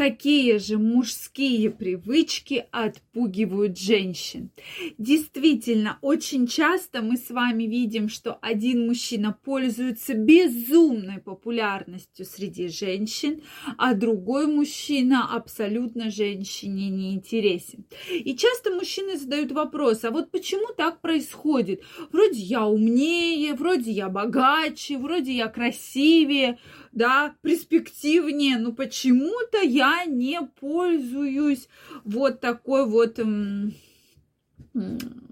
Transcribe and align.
Какие 0.00 0.56
же 0.56 0.78
мужские 0.78 1.68
привычки 1.68 2.64
отпугивают 2.70 3.78
женщин? 3.78 4.50
Действительно, 4.96 5.98
очень 6.00 6.46
часто 6.46 7.02
мы 7.02 7.18
с 7.18 7.28
вами 7.28 7.64
видим, 7.64 8.08
что 8.08 8.38
один 8.40 8.86
мужчина 8.86 9.36
пользуется 9.44 10.14
безумной 10.14 11.18
популярностью 11.18 12.24
среди 12.24 12.68
женщин, 12.68 13.42
а 13.76 13.92
другой 13.92 14.46
мужчина 14.46 15.36
абсолютно 15.36 16.10
женщине 16.10 16.88
не 16.88 17.12
интересен. 17.12 17.84
И 18.08 18.34
часто 18.34 18.70
мужчины 18.70 19.18
задают 19.18 19.52
вопрос, 19.52 20.02
а 20.04 20.10
вот 20.12 20.30
почему 20.30 20.72
так 20.74 21.02
происходит? 21.02 21.82
Вроде 22.10 22.40
я 22.40 22.64
умнее, 22.64 23.52
вроде 23.52 23.90
я 23.90 24.08
богаче, 24.08 24.96
вроде 24.96 25.32
я 25.34 25.48
красивее, 25.48 26.58
да, 26.92 27.34
перспективнее, 27.42 28.58
но 28.58 28.72
почему-то 28.72 29.58
я 29.58 30.04
не 30.04 30.40
пользуюсь 30.60 31.68
вот 32.04 32.40
такой 32.40 32.86
вот, 32.86 33.20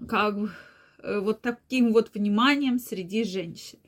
как 0.07 0.35
вот 1.03 1.41
таким 1.41 1.93
вот 1.93 2.11
вниманием 2.13 2.79
среди 2.79 3.23
женщин. 3.23 3.79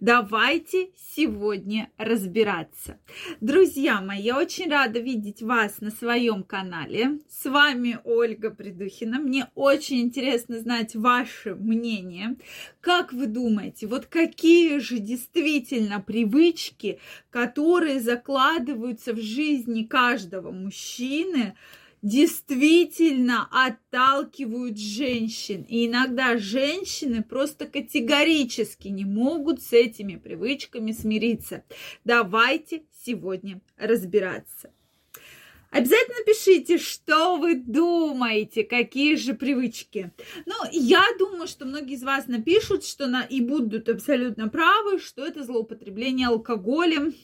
Давайте 0.00 0.90
сегодня 1.14 1.90
разбираться. 1.96 2.98
Друзья 3.40 4.00
мои, 4.00 4.22
я 4.22 4.38
очень 4.38 4.70
рада 4.70 4.98
видеть 5.00 5.42
вас 5.42 5.80
на 5.80 5.90
своем 5.90 6.42
канале. 6.42 7.20
С 7.28 7.48
вами 7.48 7.98
Ольга 8.04 8.50
Придухина. 8.50 9.18
Мне 9.18 9.48
очень 9.54 10.00
интересно 10.00 10.58
знать 10.58 10.94
ваше 10.94 11.54
мнение. 11.54 12.36
Как 12.80 13.12
вы 13.12 13.26
думаете, 13.26 13.86
вот 13.86 14.06
какие 14.06 14.78
же 14.78 14.98
действительно 14.98 16.00
привычки, 16.00 16.98
которые 17.30 18.00
закладываются 18.00 19.12
в 19.12 19.20
жизни 19.20 19.84
каждого 19.84 20.50
мужчины, 20.50 21.56
действительно 22.06 23.48
отталкивают 23.50 24.78
женщин. 24.78 25.66
И 25.68 25.86
иногда 25.86 26.38
женщины 26.38 27.22
просто 27.22 27.66
категорически 27.66 28.88
не 28.88 29.04
могут 29.04 29.60
с 29.60 29.72
этими 29.72 30.14
привычками 30.14 30.92
смириться. 30.92 31.64
Давайте 32.04 32.84
сегодня 33.04 33.60
разбираться. 33.76 34.70
Обязательно 35.70 36.24
пишите, 36.24 36.78
что 36.78 37.38
вы 37.38 37.56
думаете, 37.56 38.62
какие 38.62 39.16
же 39.16 39.34
привычки. 39.34 40.12
Ну, 40.46 40.54
я 40.70 41.04
думаю, 41.18 41.48
что 41.48 41.66
многие 41.66 41.94
из 41.94 42.04
вас 42.04 42.28
напишут, 42.28 42.84
что 42.84 43.08
на 43.08 43.22
и 43.22 43.40
будут 43.40 43.88
абсолютно 43.88 44.48
правы, 44.48 45.00
что 45.00 45.26
это 45.26 45.42
злоупотребление 45.42 46.28
алкоголем, 46.28 47.14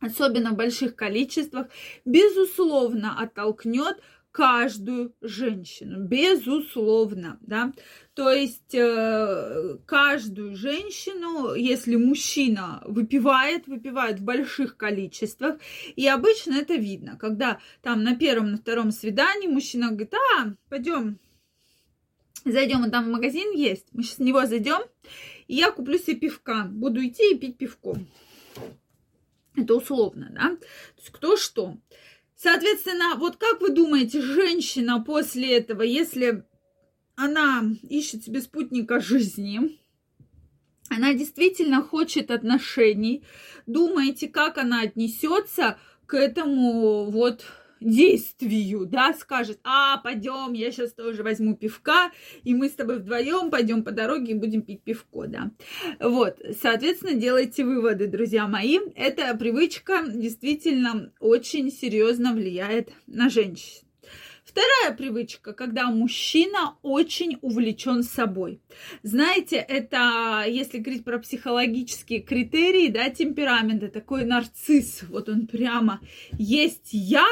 особенно 0.00 0.52
в 0.52 0.56
больших 0.56 0.96
количествах, 0.96 1.68
безусловно 2.04 3.20
оттолкнет 3.20 4.00
каждую 4.32 5.14
женщину, 5.20 6.04
безусловно, 6.04 7.38
да. 7.40 7.72
То 8.14 8.30
есть 8.30 8.74
э, 8.74 9.78
каждую 9.86 10.54
женщину, 10.54 11.54
если 11.54 11.96
мужчина 11.96 12.82
выпивает, 12.86 13.66
выпивает 13.66 14.20
в 14.20 14.24
больших 14.24 14.76
количествах, 14.76 15.58
и 15.96 16.06
обычно 16.06 16.54
это 16.54 16.74
видно, 16.74 17.16
когда 17.18 17.58
там 17.82 18.04
на 18.04 18.14
первом, 18.14 18.52
на 18.52 18.58
втором 18.58 18.92
свидании 18.92 19.48
мужчина 19.48 19.88
говорит, 19.88 20.14
а, 20.14 20.54
пойдем, 20.68 21.18
зайдем, 22.44 22.88
там 22.90 23.06
в 23.06 23.12
магазин 23.12 23.52
есть, 23.52 23.86
мы 23.92 24.04
сейчас 24.04 24.18
в 24.18 24.22
него 24.22 24.46
зайдем, 24.46 24.82
и 25.48 25.56
я 25.56 25.72
куплю 25.72 25.98
себе 25.98 26.16
пивка, 26.16 26.64
буду 26.70 27.04
идти 27.04 27.34
и 27.34 27.38
пить 27.38 27.58
пивко. 27.58 27.96
Это 29.56 29.74
условно, 29.74 30.28
да? 30.30 30.56
То 30.56 30.98
есть 30.98 31.10
кто 31.10 31.36
что. 31.36 31.76
Соответственно, 32.36 33.16
вот 33.16 33.36
как 33.36 33.60
вы 33.60 33.70
думаете, 33.70 34.22
женщина 34.22 35.02
после 35.02 35.58
этого, 35.58 35.82
если 35.82 36.44
она 37.16 37.64
ищет 37.82 38.24
себе 38.24 38.40
спутника 38.40 39.00
жизни, 39.00 39.78
она 40.88 41.12
действительно 41.12 41.82
хочет 41.82 42.30
отношений, 42.30 43.24
думаете, 43.66 44.28
как 44.28 44.58
она 44.58 44.82
отнесется 44.82 45.78
к 46.06 46.14
этому 46.14 47.10
вот 47.10 47.44
действию, 47.80 48.86
да, 48.86 49.12
скажет, 49.14 49.58
а, 49.64 49.98
пойдем, 49.98 50.52
я 50.52 50.70
сейчас 50.70 50.92
тоже 50.92 51.22
возьму 51.22 51.56
пивка, 51.56 52.10
и 52.44 52.54
мы 52.54 52.68
с 52.68 52.72
тобой 52.72 52.98
вдвоем 52.98 53.50
пойдем 53.50 53.82
по 53.82 53.90
дороге 53.90 54.32
и 54.32 54.34
будем 54.34 54.62
пить 54.62 54.82
пивко, 54.82 55.26
да. 55.26 55.50
Вот, 55.98 56.38
соответственно, 56.60 57.14
делайте 57.14 57.64
выводы, 57.64 58.06
друзья 58.06 58.46
мои. 58.46 58.78
Эта 58.94 59.34
привычка 59.36 60.04
действительно 60.06 61.12
очень 61.20 61.70
серьезно 61.70 62.32
влияет 62.32 62.90
на 63.06 63.28
женщин. 63.28 63.82
Вторая 64.50 64.96
привычка, 64.96 65.52
когда 65.52 65.90
мужчина 65.92 66.76
очень 66.82 67.38
увлечен 67.40 68.02
собой. 68.02 68.60
Знаете, 69.04 69.56
это, 69.56 70.44
если 70.48 70.78
говорить 70.78 71.04
про 71.04 71.20
психологические 71.20 72.20
критерии, 72.20 72.88
да, 72.88 73.10
темперамента, 73.10 73.86
такой 73.86 74.24
нарцисс, 74.24 75.04
вот 75.08 75.28
он 75.28 75.46
прямо 75.46 76.00
есть 76.32 76.88
я, 76.90 77.28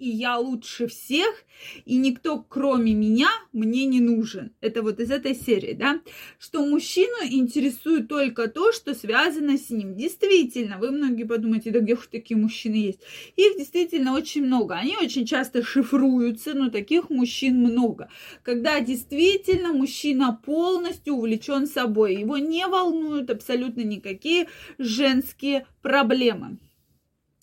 и 0.00 0.08
я 0.08 0.38
лучше 0.38 0.86
всех, 0.88 1.44
и 1.84 1.96
никто, 1.96 2.42
кроме 2.42 2.94
меня, 2.94 3.28
мне 3.52 3.84
не 3.84 4.00
нужен. 4.00 4.52
Это 4.62 4.82
вот 4.82 4.98
из 4.98 5.10
этой 5.10 5.34
серии, 5.34 5.74
да, 5.74 6.00
что 6.38 6.64
мужчину 6.64 7.22
интересует 7.30 8.08
только 8.08 8.48
то, 8.48 8.72
что 8.72 8.94
связано 8.94 9.58
с 9.58 9.68
ним. 9.68 9.94
Действительно, 9.94 10.78
вы 10.78 10.90
многие 10.90 11.24
подумаете, 11.24 11.70
да 11.70 11.80
где 11.80 11.94
уж 11.94 12.06
такие 12.06 12.38
мужчины 12.38 12.76
есть. 12.76 13.00
Их 13.36 13.58
действительно 13.58 14.14
очень 14.14 14.44
много. 14.44 14.74
Они 14.74 14.96
очень 14.96 15.26
часто 15.26 15.62
шифруются, 15.62 16.54
но 16.54 16.70
таких 16.70 17.10
мужчин 17.10 17.58
много. 17.58 18.08
Когда 18.42 18.80
действительно 18.80 19.74
мужчина 19.74 20.40
полностью 20.44 21.14
увлечен 21.14 21.66
собой, 21.66 22.16
его 22.16 22.38
не 22.38 22.66
волнуют 22.66 23.28
абсолютно 23.28 23.82
никакие 23.82 24.48
женские 24.78 25.66
проблемы. 25.82 26.58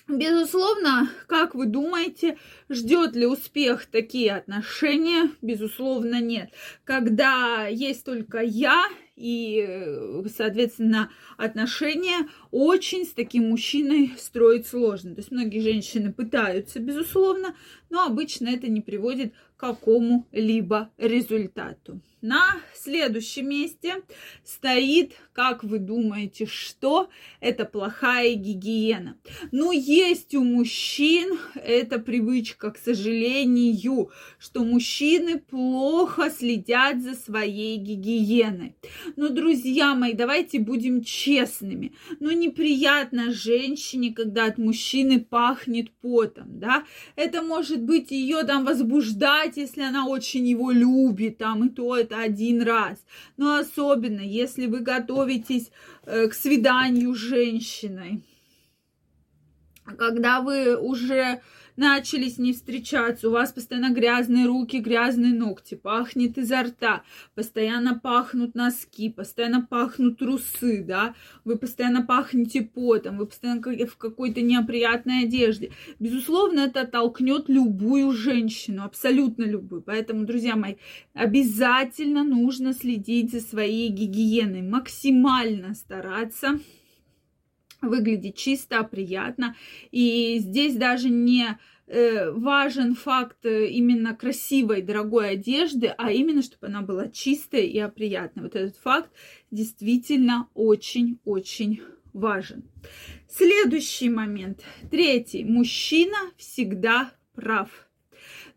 Безусловно, 0.08 1.10
как 1.28 1.54
вы 1.54 1.66
думаете, 1.66 2.38
ждет 2.70 3.14
ли 3.16 3.26
успех 3.26 3.88
такие 3.88 4.34
отношения? 4.36 5.32
Безусловно, 5.42 6.22
нет. 6.22 6.52
Когда 6.86 7.68
есть 7.68 8.06
только 8.06 8.40
я 8.40 8.86
и, 9.18 10.24
соответственно, 10.34 11.12
отношения 11.36 12.30
очень 12.52 13.04
с 13.06 13.10
таким 13.10 13.50
мужчиной 13.50 14.14
строить 14.18 14.68
сложно. 14.68 15.14
То 15.14 15.20
есть 15.20 15.32
многие 15.32 15.60
женщины 15.60 16.14
пытаются, 16.14 16.80
безусловно, 16.80 17.54
но 17.90 18.06
обычно 18.06 18.48
это 18.48 18.70
не 18.70 18.80
приводит 18.80 19.34
к 19.58 19.60
какому-либо 19.60 20.90
результату. 20.98 22.00
На 22.28 22.58
следующем 22.76 23.48
месте 23.48 24.04
стоит, 24.44 25.14
как 25.32 25.64
вы 25.64 25.80
думаете, 25.80 26.46
что? 26.46 27.10
Это 27.40 27.64
плохая 27.64 28.34
гигиена. 28.34 29.18
Ну, 29.54 29.72
есть 29.72 30.36
у 30.36 30.44
мужчин 30.44 31.40
эта 31.56 32.00
привычка, 32.00 32.72
к 32.72 32.78
сожалению, 32.78 34.12
что 34.40 34.66
мужчины 34.66 35.40
плохо 35.40 36.30
следят 36.30 37.02
за 37.02 37.14
своей 37.14 37.78
гигиеной. 37.78 38.76
Но, 39.16 39.30
друзья 39.30 39.96
мои, 39.96 40.12
давайте 40.12 40.60
будем 40.60 41.06
честными. 41.06 41.94
Ну, 42.20 42.32
неприятно 42.32 43.32
женщине, 43.32 44.14
когда 44.14 44.48
от 44.48 44.58
мужчины 44.58 45.22
пахнет 45.22 45.92
потом, 46.02 46.60
да? 46.60 46.84
Это 47.16 47.42
может 47.42 47.82
быть 47.82 48.12
ее 48.12 48.44
там 48.44 48.66
возбуждать, 48.66 49.56
если 49.56 49.84
она 49.84 50.08
очень 50.08 50.46
его 50.46 50.72
любит, 50.72 51.38
там, 51.38 51.66
и 51.66 51.70
то, 51.70 51.96
это 51.96 52.17
один 52.22 52.62
раз. 52.62 52.98
Но 53.38 53.56
особенно, 53.56 54.22
если 54.22 54.66
вы 54.66 54.80
готовитесь 54.80 55.72
э, 56.06 56.28
к 56.28 56.34
свиданию 56.34 57.14
с 57.14 57.18
женщиной, 57.18 58.24
когда 59.96 60.42
вы 60.42 60.78
уже 60.78 61.42
начали 61.78 62.28
с 62.28 62.38
ней 62.38 62.54
встречаться, 62.54 63.30
у 63.30 63.32
вас 63.32 63.54
постоянно 63.54 63.94
грязные 63.94 64.48
руки, 64.48 64.78
грязные 64.78 65.34
ногти, 65.34 65.76
пахнет 65.76 66.38
изо 66.38 66.64
рта, 66.64 67.04
постоянно 67.36 67.98
пахнут 67.98 68.56
носки, 68.56 69.10
постоянно 69.10 69.66
пахнут 69.66 70.18
трусы, 70.18 70.84
да, 70.84 71.14
вы 71.46 71.58
постоянно 71.58 72.04
пахнете 72.04 72.64
потом, 72.64 73.18
вы 73.18 73.28
постоянно 73.28 73.62
в 73.62 73.98
какой-то 73.98 74.42
неприятной 74.42 75.24
одежде. 75.24 75.72
Безусловно, 76.00 76.62
это 76.62 76.86
толкнет 76.86 77.48
любую 77.48 78.12
женщину, 78.12 78.84
абсолютно 78.84 79.44
любую. 79.44 79.84
Поэтому, 79.84 80.26
друзья 80.26 80.56
мои, 80.56 80.76
обязательно 81.14 82.24
нужно 82.24 82.74
следить 82.74 83.32
за 83.32 83.40
своей 83.40 83.90
гигиеной, 83.90 84.64
максимально 84.64 85.76
стараться 85.76 86.60
выглядеть 87.88 88.38
чисто, 88.38 88.84
приятно. 88.84 89.56
И 89.92 90.38
здесь 90.40 90.76
даже 90.76 91.10
не 91.10 91.58
э, 91.88 92.32
важен 92.32 92.96
факт 92.96 93.46
э, 93.46 93.68
именно 93.68 94.16
красивой, 94.16 94.82
дорогой 94.82 95.32
одежды, 95.32 95.88
а 95.88 96.12
именно, 96.12 96.42
чтобы 96.42 96.68
она 96.68 96.82
была 96.82 97.08
чистая 97.10 97.62
и 97.62 97.88
приятная. 97.90 98.44
Вот 98.44 98.56
этот 98.56 98.78
факт 98.78 99.10
действительно 99.52 100.50
очень-очень 100.54 101.82
важен. 102.14 102.64
Следующий 103.30 104.10
момент. 104.10 104.64
Третий. 104.90 105.44
Мужчина 105.44 106.18
всегда 106.38 107.12
прав. 107.36 107.70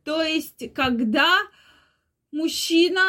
То 0.04 0.22
есть, 0.22 0.72
когда 0.72 1.38
мужчина 2.32 3.04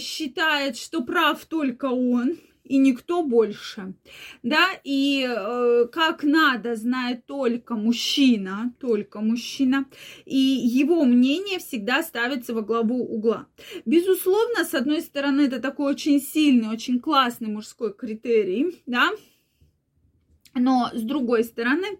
считает, 0.00 0.76
что 0.76 1.02
прав 1.02 1.44
только 1.46 1.86
он, 1.86 2.38
и 2.66 2.78
никто 2.78 3.22
больше. 3.22 3.94
Да, 4.42 4.66
и 4.84 5.26
э, 5.28 5.86
как 5.92 6.22
надо 6.22 6.76
знает 6.76 7.26
только 7.26 7.74
мужчина, 7.74 8.74
только 8.80 9.20
мужчина, 9.20 9.86
и 10.24 10.36
его 10.36 11.04
мнение 11.04 11.58
всегда 11.58 12.02
ставится 12.02 12.54
во 12.54 12.62
главу 12.62 13.04
угла. 13.04 13.46
Безусловно, 13.84 14.64
с 14.64 14.74
одной 14.74 15.00
стороны, 15.00 15.42
это 15.42 15.60
такой 15.60 15.92
очень 15.92 16.20
сильный, 16.20 16.68
очень 16.68 17.00
классный 17.00 17.48
мужской 17.48 17.94
критерий, 17.94 18.82
да, 18.86 19.10
но 20.56 20.90
с 20.92 21.02
другой 21.02 21.44
стороны, 21.44 21.98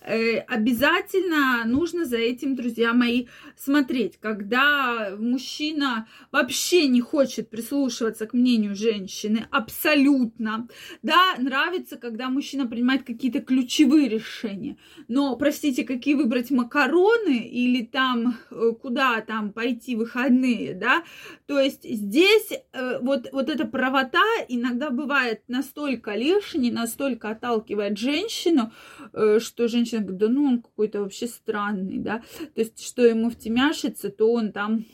э, 0.00 0.38
обязательно 0.38 1.64
нужно 1.64 2.04
за 2.04 2.16
этим, 2.16 2.56
друзья 2.56 2.92
мои, 2.92 3.26
смотреть. 3.56 4.18
Когда 4.18 5.16
мужчина 5.18 6.08
вообще 6.32 6.88
не 6.88 7.00
хочет 7.00 7.50
прислушиваться 7.50 8.26
к 8.26 8.32
мнению 8.32 8.74
женщины, 8.74 9.46
абсолютно, 9.50 10.68
да, 11.02 11.34
нравится, 11.38 11.96
когда 11.96 12.30
мужчина 12.30 12.66
принимает 12.66 13.04
какие-то 13.04 13.40
ключевые 13.40 14.08
решения. 14.08 14.78
Но, 15.08 15.36
простите, 15.36 15.84
какие 15.84 16.14
выбрать 16.14 16.50
макароны 16.50 17.38
или 17.38 17.84
там 17.84 18.36
э, 18.50 18.72
куда 18.80 19.20
там 19.20 19.52
пойти 19.52 19.96
выходные, 19.96 20.74
да, 20.74 21.04
то 21.46 21.60
есть 21.60 21.84
здесь 21.84 22.52
э, 22.72 22.98
вот, 23.00 23.28
вот 23.32 23.50
эта 23.50 23.66
правота 23.66 24.24
иногда 24.48 24.90
бывает 24.90 25.42
настолько 25.48 26.14
лишней, 26.14 26.70
настолько 26.70 27.30
отталкивает 27.30 27.97
женщину, 27.98 28.72
э, 29.12 29.38
что 29.40 29.68
женщина 29.68 30.00
говорит, 30.00 30.18
да 30.18 30.28
ну 30.28 30.44
он 30.44 30.62
какой-то 30.62 31.02
вообще 31.02 31.26
странный, 31.26 31.98
да, 31.98 32.22
то 32.54 32.60
есть 32.60 32.84
что 32.84 33.04
ему 33.04 33.30
втемяшится, 33.30 34.10
то 34.10 34.32
он 34.32 34.52
там 34.52 34.84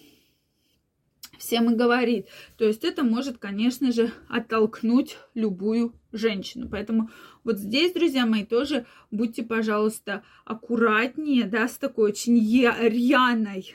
всем 1.38 1.70
и 1.70 1.76
говорит. 1.76 2.28
То 2.56 2.64
есть 2.64 2.84
это 2.84 3.04
может, 3.04 3.38
конечно 3.38 3.92
же, 3.92 4.12
оттолкнуть 4.28 5.18
любую 5.34 5.92
женщину. 6.12 6.68
Поэтому 6.70 7.10
вот 7.42 7.58
здесь, 7.58 7.92
друзья 7.92 8.24
мои, 8.26 8.44
тоже 8.44 8.86
будьте, 9.10 9.42
пожалуйста, 9.42 10.22
аккуратнее, 10.44 11.44
да, 11.44 11.68
с 11.68 11.76
такой 11.76 12.10
очень 12.10 12.38
рьяной 12.38 13.74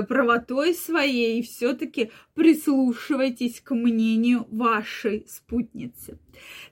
правотой 0.00 0.74
своей 0.74 1.40
и 1.40 1.42
все-таки 1.42 2.10
прислушивайтесь 2.34 3.60
к 3.60 3.74
мнению 3.74 4.46
вашей 4.50 5.26
спутницы. 5.28 6.18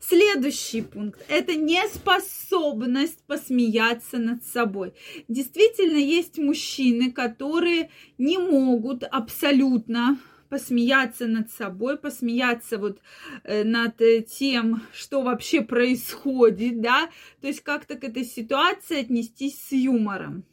Следующий 0.01 0.83
пункт– 0.83 1.21
это 1.29 1.55
неспособность 1.55 3.23
посмеяться 3.27 4.19
над 4.19 4.45
собой. 4.45 4.95
Действительно, 5.29 5.99
есть 5.99 6.39
мужчины, 6.39 7.13
которые 7.13 7.91
не 8.19 8.39
могут 8.39 9.05
абсолютно 9.05 10.19
посмеяться 10.51 11.27
над 11.27 11.51
собой, 11.51 11.97
посмеяться 11.97 12.77
вот 12.77 13.01
э, 13.45 13.63
над 13.65 14.01
э, 14.01 14.23
тем, 14.23 14.83
что 14.93 15.23
вообще 15.23 15.63
происходит, 15.63 16.81
да, 16.81 17.09
то 17.41 17.47
есть 17.47 17.61
как-то 17.61 17.95
к 17.95 18.05
этой 18.05 18.25
ситуации 18.25 19.01
отнестись 19.01 19.59
с 19.63 19.73
юмором. 19.73 20.45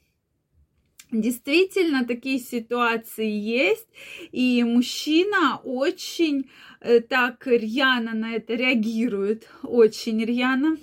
Действительно, 1.12 2.06
такие 2.06 2.38
ситуации 2.38 3.30
есть, 3.30 3.88
и 4.34 4.64
мужчина 4.64 5.62
очень 5.64 6.50
э, 6.82 7.00
так 7.00 7.48
рьяно 7.48 8.14
на 8.14 8.36
это 8.36 8.56
реагирует, 8.56 9.50
очень 9.64 10.24
рьяно. 10.24 10.78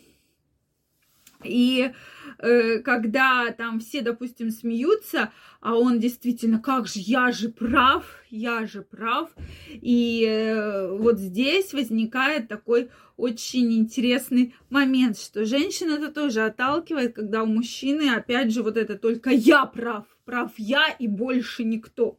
И 1.44 1.92
э, 2.38 2.78
когда 2.78 3.50
там 3.52 3.80
все, 3.80 4.00
допустим, 4.00 4.50
смеются, 4.50 5.32
а 5.60 5.74
он 5.76 5.98
действительно, 5.98 6.58
как 6.58 6.86
же, 6.86 7.00
я 7.00 7.32
же 7.32 7.48
прав, 7.48 8.04
я 8.30 8.66
же 8.66 8.82
прав. 8.82 9.30
И 9.70 10.24
э, 10.28 10.88
вот 10.96 11.18
здесь 11.18 11.72
возникает 11.72 12.48
такой 12.48 12.90
очень 13.16 13.72
интересный 13.72 14.54
момент, 14.70 15.18
что 15.18 15.44
женщина 15.44 15.92
это 15.92 16.10
тоже 16.10 16.44
отталкивает, 16.44 17.14
когда 17.14 17.42
у 17.42 17.46
мужчины, 17.46 18.14
опять 18.14 18.52
же, 18.52 18.62
вот 18.62 18.76
это 18.76 18.96
только 18.98 19.30
я 19.30 19.64
прав 19.66 20.04
прав 20.24 20.52
я 20.56 20.88
и 20.98 21.06
больше 21.06 21.64
никто. 21.64 22.18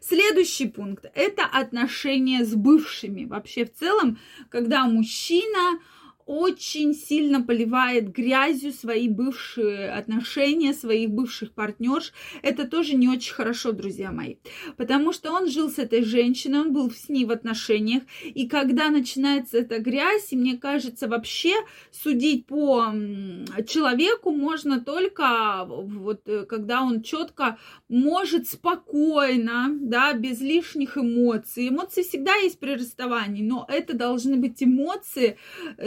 Следующий 0.00 0.68
пункт– 0.68 1.06
это 1.14 1.44
отношения 1.44 2.44
с 2.44 2.54
бывшими. 2.54 3.24
Вообще 3.24 3.64
в 3.64 3.72
целом, 3.72 4.18
когда 4.50 4.86
мужчина 4.86 5.80
очень 6.26 6.92
сильно 6.92 7.40
поливает 7.40 8.12
грязью 8.12 8.72
свои 8.72 9.08
бывшие 9.08 9.90
отношения, 9.90 10.74
своих 10.74 11.10
бывших 11.10 11.52
партнерш. 11.52 12.12
Это 12.42 12.66
тоже 12.66 12.96
не 12.96 13.08
очень 13.08 13.32
хорошо, 13.32 13.70
друзья 13.70 14.10
мои. 14.10 14.36
Потому 14.76 15.12
что 15.12 15.32
он 15.32 15.48
жил 15.48 15.70
с 15.70 15.78
этой 15.78 16.02
женщиной, 16.02 16.60
он 16.60 16.72
был 16.72 16.90
с 16.90 17.08
ней 17.08 17.24
в 17.24 17.30
отношениях. 17.30 18.02
И 18.24 18.48
когда 18.48 18.90
начинается 18.90 19.58
эта 19.58 19.78
грязь, 19.78 20.32
и 20.32 20.36
мне 20.36 20.58
кажется, 20.58 21.06
вообще 21.06 21.54
судить 21.92 22.46
по 22.46 22.92
человеку 23.66 24.32
можно 24.32 24.80
только 24.80 25.64
вот 25.66 26.22
э, 26.26 26.44
когда 26.44 26.82
он 26.82 27.02
четко 27.02 27.58
может 27.88 28.48
спокойно, 28.48 29.68
да, 29.80 30.12
без 30.12 30.40
лишних 30.40 30.98
эмоций. 30.98 31.68
Эмоции 31.68 32.02
всегда 32.02 32.34
есть 32.34 32.58
при 32.58 32.72
расставании, 32.72 33.42
но 33.42 33.64
это 33.68 33.94
должны 33.94 34.36
быть 34.36 34.62
эмоции 34.62 35.38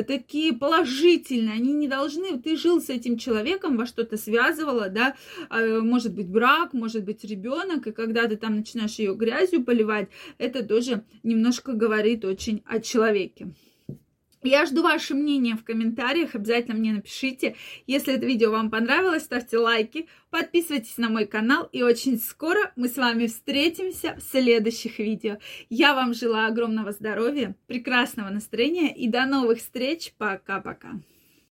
такие 0.07 0.28
такие 0.29 0.53
положительные, 0.53 1.55
они 1.55 1.73
не 1.73 1.87
должны, 1.87 2.37
ты 2.37 2.55
жил 2.55 2.79
с 2.79 2.89
этим 2.89 3.17
человеком, 3.17 3.77
во 3.77 3.87
что-то 3.87 4.15
связывало, 4.15 4.87
да, 4.87 5.15
а, 5.49 5.79
может 5.79 6.13
быть 6.13 6.27
брак, 6.27 6.73
может 6.73 7.03
быть 7.03 7.23
ребенок, 7.23 7.87
и 7.87 7.91
когда 7.91 8.27
ты 8.27 8.37
там 8.37 8.57
начинаешь 8.57 8.99
ее 8.99 9.15
грязью 9.15 9.63
поливать, 9.63 10.09
это 10.37 10.63
тоже 10.63 11.03
немножко 11.23 11.73
говорит 11.73 12.25
очень 12.25 12.61
о 12.67 12.79
человеке. 12.79 13.47
Я 14.41 14.65
жду 14.65 14.83
ваше 14.83 15.15
мнение 15.15 15.55
в 15.55 15.65
комментариях, 15.65 16.33
обязательно 16.33 16.75
мне 16.75 16.93
напишите. 16.93 17.55
Если 17.87 18.13
это 18.13 18.25
видео 18.25 18.51
вам 18.51 18.71
понравилось, 18.71 19.23
ставьте 19.23 19.57
лайки, 19.57 20.07
подписывайтесь 20.29 20.97
на 20.97 21.09
мой 21.09 21.25
канал, 21.25 21.67
и 21.73 21.83
очень 21.83 22.17
скоро 22.17 22.71
мы 22.77 22.87
с 22.87 22.95
вами 22.95 23.27
встретимся 23.27 24.15
в 24.15 24.21
следующих 24.21 24.99
видео. 24.99 25.39
Я 25.69 25.93
вам 25.93 26.13
желаю 26.13 26.47
огромного 26.47 26.93
здоровья, 26.93 27.53
прекрасного 27.67 28.29
настроения 28.29 28.95
и 28.95 29.09
до 29.09 29.25
новых 29.25 29.57
встреч. 29.57 30.13
Пока-пока. 30.17 30.91